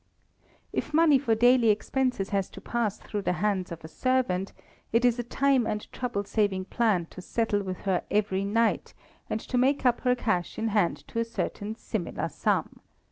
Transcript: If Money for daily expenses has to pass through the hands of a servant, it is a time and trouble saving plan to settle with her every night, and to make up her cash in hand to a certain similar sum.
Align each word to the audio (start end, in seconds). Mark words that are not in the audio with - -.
If 0.73 0.95
Money 0.95 1.19
for 1.19 1.35
daily 1.35 1.69
expenses 1.69 2.29
has 2.29 2.49
to 2.57 2.59
pass 2.59 2.97
through 2.97 3.21
the 3.21 3.33
hands 3.37 3.71
of 3.71 3.83
a 3.83 3.87
servant, 3.87 4.51
it 4.91 5.05
is 5.05 5.19
a 5.19 5.23
time 5.23 5.67
and 5.67 5.85
trouble 5.91 6.23
saving 6.23 6.65
plan 6.65 7.05
to 7.11 7.21
settle 7.21 7.61
with 7.61 7.81
her 7.81 8.01
every 8.09 8.43
night, 8.43 8.95
and 9.29 9.39
to 9.41 9.59
make 9.59 9.85
up 9.85 10.01
her 10.01 10.15
cash 10.15 10.57
in 10.57 10.69
hand 10.69 11.07
to 11.09 11.19
a 11.19 11.23
certain 11.23 11.75
similar 11.75 12.29
sum. 12.29 12.79